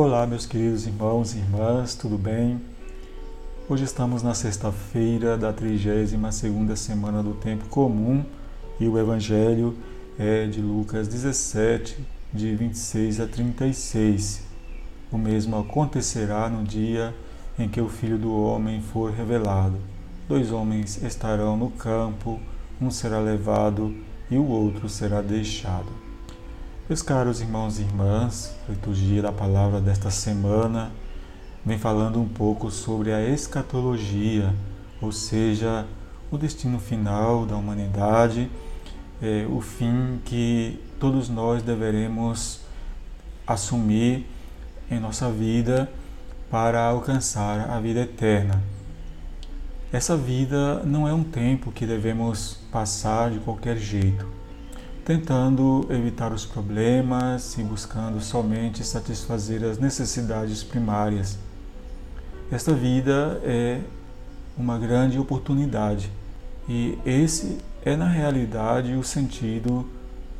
Olá, 0.00 0.24
meus 0.28 0.46
queridos 0.46 0.86
irmãos 0.86 1.34
e 1.34 1.38
irmãs, 1.38 1.96
tudo 1.96 2.16
bem? 2.16 2.60
Hoje 3.68 3.82
estamos 3.82 4.22
na 4.22 4.32
sexta-feira 4.32 5.36
da 5.36 5.52
32ª 5.52 6.76
semana 6.76 7.20
do 7.20 7.34
tempo 7.34 7.64
comum 7.66 8.24
e 8.78 8.86
o 8.86 8.96
evangelho 8.96 9.76
é 10.16 10.46
de 10.46 10.60
Lucas 10.60 11.08
17, 11.08 11.98
de 12.32 12.54
26 12.54 13.18
a 13.18 13.26
36. 13.26 14.42
O 15.10 15.18
mesmo 15.18 15.58
acontecerá 15.58 16.48
no 16.48 16.62
dia 16.62 17.12
em 17.58 17.68
que 17.68 17.80
o 17.80 17.88
Filho 17.88 18.18
do 18.18 18.32
homem 18.32 18.80
for 18.80 19.10
revelado. 19.10 19.78
Dois 20.28 20.52
homens 20.52 21.02
estarão 21.02 21.56
no 21.56 21.72
campo, 21.72 22.38
um 22.80 22.88
será 22.88 23.18
levado 23.18 23.92
e 24.30 24.36
o 24.36 24.46
outro 24.46 24.88
será 24.88 25.20
deixado. 25.20 26.07
Meus 26.88 27.02
caros 27.02 27.42
irmãos 27.42 27.78
e 27.78 27.82
irmãs, 27.82 28.54
liturgia 28.66 29.20
da 29.20 29.30
palavra 29.30 29.78
desta 29.78 30.10
semana 30.10 30.90
vem 31.62 31.76
falando 31.76 32.18
um 32.18 32.26
pouco 32.26 32.70
sobre 32.70 33.12
a 33.12 33.28
escatologia, 33.28 34.54
ou 34.98 35.12
seja, 35.12 35.86
o 36.30 36.38
destino 36.38 36.78
final 36.78 37.44
da 37.44 37.56
humanidade, 37.56 38.50
é, 39.20 39.46
o 39.50 39.60
fim 39.60 40.18
que 40.24 40.82
todos 40.98 41.28
nós 41.28 41.62
deveremos 41.62 42.60
assumir 43.46 44.26
em 44.90 44.98
nossa 44.98 45.30
vida 45.30 45.92
para 46.50 46.82
alcançar 46.82 47.68
a 47.68 47.78
vida 47.78 48.00
eterna. 48.00 48.62
Essa 49.92 50.16
vida 50.16 50.82
não 50.84 51.06
é 51.06 51.12
um 51.12 51.22
tempo 51.22 51.70
que 51.70 51.84
devemos 51.84 52.60
passar 52.72 53.30
de 53.30 53.40
qualquer 53.40 53.76
jeito 53.76 54.37
tentando 55.08 55.86
evitar 55.88 56.34
os 56.34 56.44
problemas 56.44 57.56
e 57.56 57.62
buscando 57.62 58.20
somente 58.20 58.84
satisfazer 58.84 59.64
as 59.64 59.78
necessidades 59.78 60.62
primárias. 60.62 61.38
Esta 62.52 62.74
vida 62.74 63.40
é 63.42 63.80
uma 64.54 64.78
grande 64.78 65.18
oportunidade 65.18 66.12
e 66.68 66.98
esse 67.06 67.56
é, 67.82 67.96
na 67.96 68.06
realidade, 68.06 68.92
o 68.96 69.02
sentido 69.02 69.88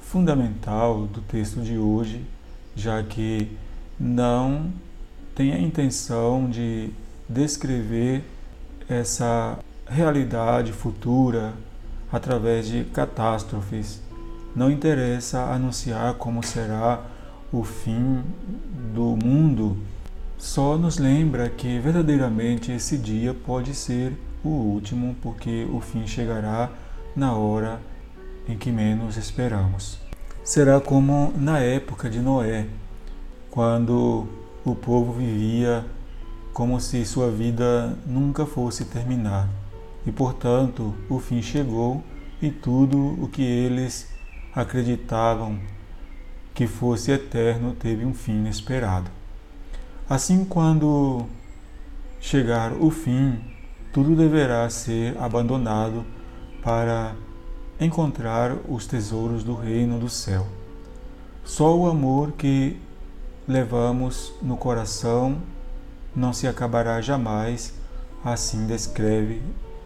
fundamental 0.02 1.06
do 1.06 1.22
texto 1.22 1.62
de 1.62 1.78
hoje, 1.78 2.22
já 2.76 3.02
que 3.02 3.50
não 3.98 4.70
tem 5.34 5.54
a 5.54 5.58
intenção 5.58 6.46
de 6.46 6.90
descrever 7.26 8.22
essa 8.86 9.58
realidade 9.86 10.72
futura 10.74 11.54
através 12.12 12.68
de 12.68 12.84
catástrofes 12.84 14.06
não 14.58 14.72
interessa 14.72 15.38
anunciar 15.52 16.14
como 16.14 16.42
será 16.42 17.00
o 17.52 17.62
fim 17.62 18.24
do 18.92 19.16
mundo, 19.16 19.78
só 20.36 20.76
nos 20.76 20.98
lembra 20.98 21.48
que 21.48 21.78
verdadeiramente 21.78 22.72
esse 22.72 22.98
dia 22.98 23.32
pode 23.32 23.72
ser 23.72 24.18
o 24.42 24.48
último, 24.48 25.14
porque 25.22 25.64
o 25.72 25.80
fim 25.80 26.08
chegará 26.08 26.70
na 27.14 27.34
hora 27.34 27.80
em 28.48 28.58
que 28.58 28.72
menos 28.72 29.16
esperamos. 29.16 30.00
Será 30.42 30.80
como 30.80 31.32
na 31.36 31.60
época 31.60 32.10
de 32.10 32.18
Noé, 32.18 32.66
quando 33.52 34.26
o 34.64 34.74
povo 34.74 35.12
vivia 35.12 35.86
como 36.52 36.80
se 36.80 37.04
sua 37.04 37.30
vida 37.30 37.96
nunca 38.04 38.44
fosse 38.44 38.84
terminar. 38.84 39.48
E 40.04 40.10
portanto, 40.10 40.92
o 41.08 41.20
fim 41.20 41.40
chegou 41.40 42.02
e 42.42 42.50
tudo 42.50 42.98
o 43.22 43.28
que 43.28 43.42
eles 43.42 44.17
acreditavam 44.60 45.56
que 46.52 46.66
fosse 46.66 47.12
eterno 47.12 47.74
teve 47.74 48.04
um 48.04 48.12
fim 48.12 48.32
inesperado. 48.32 49.08
Assim, 50.10 50.44
quando 50.44 51.26
chegar 52.20 52.72
o 52.72 52.90
fim, 52.90 53.38
tudo 53.92 54.16
deverá 54.16 54.68
ser 54.68 55.16
abandonado 55.18 56.04
para 56.60 57.14
encontrar 57.80 58.56
os 58.68 58.86
tesouros 58.86 59.44
do 59.44 59.54
reino 59.54 60.00
do 60.00 60.08
céu. 60.08 60.44
Só 61.44 61.76
o 61.76 61.88
amor 61.88 62.32
que 62.32 62.76
levamos 63.46 64.32
no 64.42 64.56
coração 64.56 65.38
não 66.14 66.32
se 66.32 66.48
acabará 66.48 67.00
jamais, 67.00 67.72
assim 68.24 68.66
descreve 68.66 69.40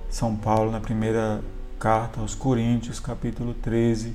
São 0.08 0.34
Paulo 0.34 0.70
na 0.70 0.80
primeira 0.80 1.42
carta 1.78 2.20
aos 2.20 2.34
Coríntios, 2.34 2.98
capítulo 2.98 3.52
13, 3.52 4.14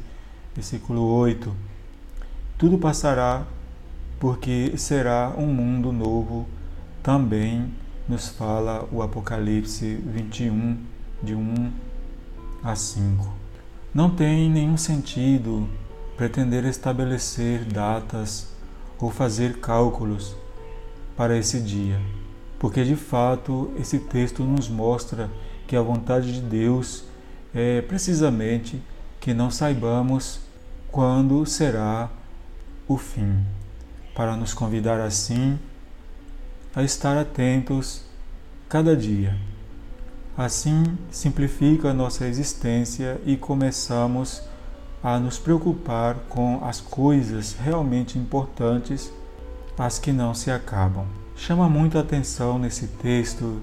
versículo 0.58 1.04
8: 1.04 1.56
Tudo 2.58 2.80
passará, 2.80 3.46
porque 4.20 4.74
será 4.76 5.32
um 5.38 5.46
mundo 5.46 5.94
novo, 5.94 6.48
também 7.04 7.72
nos 8.10 8.30
fala 8.30 8.90
o 8.92 9.04
Apocalipse 9.04 9.96
21, 10.04 10.78
de 11.22 11.36
1 11.36 11.72
a 12.64 12.76
5. 12.76 13.32
Não 13.94 14.10
tem 14.10 14.50
nenhum 14.50 14.78
sentido 14.78 15.70
pretender 16.18 16.66
estabelecer 16.66 17.64
datas 17.64 18.52
ou 19.00 19.12
fazer 19.12 19.60
cálculos 19.60 20.36
para 21.16 21.38
esse 21.38 21.60
dia, 21.62 22.02
porque 22.58 22.84
de 22.84 22.96
fato 22.96 23.72
esse 23.80 24.00
texto 24.00 24.44
nos 24.44 24.68
mostra 24.68 25.30
que 25.68 25.76
a 25.76 25.82
vontade 25.82 26.34
de 26.34 26.42
Deus 26.42 27.04
é 27.54 27.80
precisamente 27.82 28.82
que 29.20 29.34
não 29.36 29.52
saibamos 29.52 30.47
quando 30.98 31.46
será 31.46 32.10
o 32.88 32.98
fim, 32.98 33.46
para 34.16 34.36
nos 34.36 34.52
convidar 34.52 35.00
assim 35.00 35.60
a 36.76 36.82
estar 36.82 37.16
atentos 37.16 38.02
cada 38.68 38.98
dia. 38.98 39.38
Assim 40.36 40.98
simplifica 41.12 41.92
a 41.92 41.94
nossa 41.94 42.26
existência 42.26 43.22
e 43.28 43.38
começamos 43.38 44.42
a 45.04 45.20
nos 45.20 45.38
preocupar 45.38 46.16
com 46.30 46.66
as 46.66 46.82
coisas 46.82 47.54
realmente 47.54 48.18
importantes, 48.18 49.14
as 49.78 50.00
que 50.00 50.12
não 50.12 50.34
se 50.34 50.50
acabam. 50.50 51.06
Chama 51.36 51.70
muito 51.70 52.00
a 52.00 52.02
atenção 52.02 52.58
nesse 52.58 52.88
texto 52.88 53.62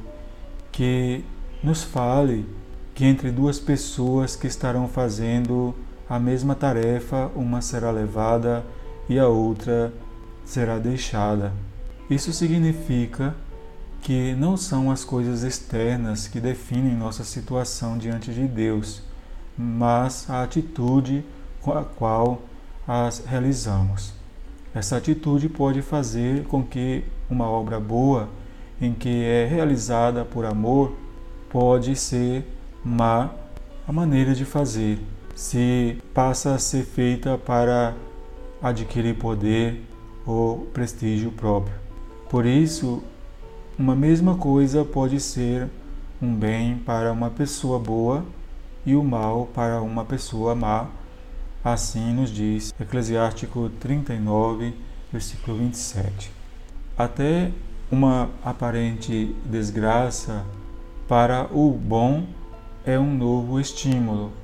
que 0.71 1.25
nos 1.61 1.83
fale 1.83 2.49
que 2.95 3.05
entre 3.05 3.33
duas 3.33 3.59
pessoas 3.59 4.37
que 4.37 4.47
estarão 4.47 4.87
fazendo 4.87 5.75
a 6.09 6.19
mesma 6.19 6.55
tarefa, 6.55 7.31
uma 7.35 7.61
será 7.61 7.91
levada 7.91 8.65
e 9.09 9.19
a 9.19 9.29
outra 9.29 9.93
será 10.45 10.79
deixada. 10.79 11.53
Isso 12.09 12.33
significa 12.33 13.35
que 14.03 14.35
não 14.35 14.57
são 14.57 14.91
as 14.91 15.03
coisas 15.03 15.43
externas 15.43 16.29
que 16.29 16.39
definem 16.39 16.95
nossa 16.95 17.25
situação 17.25 17.97
diante 17.97 18.33
de 18.33 18.47
Deus, 18.47 19.03
mas 19.57 20.29
a 20.29 20.43
atitude 20.43 21.25
com 21.63 21.73
a 21.73 21.83
qual 21.83 22.43
as 22.87 23.25
realizamos. 23.25 24.13
Essa 24.75 24.99
atitude 24.99 25.49
pode 25.49 25.81
fazer 25.81 26.45
com 26.45 26.63
que 26.63 27.05
uma 27.31 27.49
obra 27.49 27.81
boa, 27.81 28.29
em 28.79 28.93
que 28.93 29.25
é 29.25 29.47
realizada 29.47 30.25
por 30.25 30.45
amor, 30.45 30.93
pode 31.49 31.97
ser 31.97 32.45
má 32.85 33.31
a 33.87 33.93
maneira 33.93 34.35
de 34.35 34.45
fazer, 34.45 34.99
se 35.35 35.99
passa 36.13 36.55
a 36.55 36.59
ser 36.59 36.85
feita 36.85 37.37
para 37.37 37.95
adquirir 38.63 39.17
poder 39.17 39.83
ou 40.25 40.67
prestígio 40.73 41.33
próprio. 41.33 41.75
Por 42.31 42.47
isso, 42.47 43.03
uma 43.79 43.97
mesma 43.97 44.37
coisa 44.37 44.85
pode 44.85 45.21
ser 45.21 45.69
um 46.23 46.35
bem 46.35 46.79
para 46.79 47.13
uma 47.13 47.31
pessoa 47.31 47.79
boa 47.79 48.25
e 48.87 48.95
o 48.95 49.03
mal 49.03 49.47
para 49.53 49.83
uma 49.83 50.05
pessoa 50.05 50.55
má. 50.55 50.87
Assim 51.63 52.13
nos 52.13 52.31
diz 52.31 52.73
Eclesiástico 52.79 53.71
39, 53.81 54.75
versículo 55.11 55.59
27. 55.59 56.31
Até 56.97 57.51
uma 57.91 58.31
aparente 58.45 59.35
desgraça 59.45 60.45
para 61.09 61.49
o 61.53 61.71
bom 61.73 62.27
é 62.85 62.99
um 62.99 63.15
novo 63.15 63.59
estímulo 63.59 64.44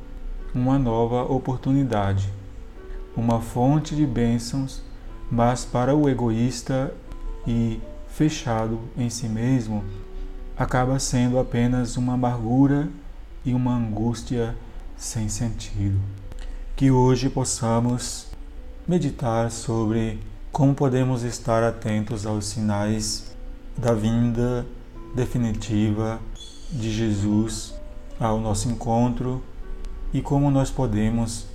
uma 0.54 0.78
nova 0.78 1.22
oportunidade, 1.22 2.28
uma 3.16 3.40
fonte 3.40 3.94
de 3.94 4.06
bênçãos, 4.06 4.82
mas 5.30 5.64
para 5.64 5.94
o 5.94 6.08
egoísta 6.08 6.92
e 7.46 7.80
fechado 8.08 8.80
em 8.96 9.08
si 9.08 9.28
mesmo, 9.28 9.84
acaba 10.56 10.98
sendo 10.98 11.38
apenas 11.38 11.96
uma 11.96 12.14
amargura 12.14 12.88
e 13.44 13.54
uma 13.54 13.74
angústia 13.74 14.56
sem 14.96 15.28
sentido. 15.28 15.98
Que 16.76 16.90
hoje 16.90 17.30
possamos 17.30 18.26
meditar 18.86 19.50
sobre 19.50 20.18
como 20.50 20.74
podemos 20.74 21.22
estar 21.22 21.62
atentos 21.62 22.26
aos 22.26 22.46
sinais 22.46 23.34
da 23.76 23.94
vinda 23.94 24.66
definitiva 25.14 26.20
de 26.70 26.90
Jesus 26.90 27.74
ao 28.18 28.40
nosso 28.40 28.68
encontro 28.68 29.42
e 30.12 30.20
como 30.20 30.50
nós 30.50 30.70
podemos 30.70 31.46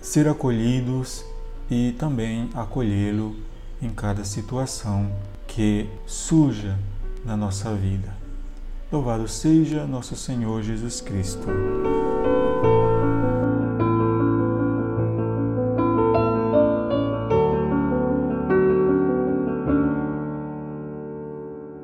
ser 0.00 0.28
acolhidos 0.28 1.24
e 1.70 1.92
também 1.98 2.50
acolhê-lo 2.54 3.36
em 3.80 3.90
cada 3.90 4.24
situação 4.24 5.10
que 5.46 5.88
surja 6.06 6.78
na 7.24 7.36
nossa 7.36 7.74
vida. 7.74 8.14
Louvado 8.90 9.26
seja 9.26 9.86
nosso 9.86 10.16
Senhor 10.16 10.62
Jesus 10.62 11.00
Cristo. 11.00 11.46